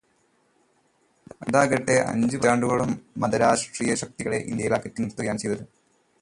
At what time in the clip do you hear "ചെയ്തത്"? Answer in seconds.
5.37-5.63